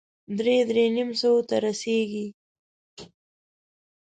[0.37, 2.25] درې- درې نيم سوه ته رسېږي.